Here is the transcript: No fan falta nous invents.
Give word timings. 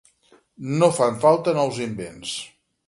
No 0.79 0.89
fan 1.01 1.21
falta 1.27 1.57
nous 1.61 1.79
invents. 1.89 2.35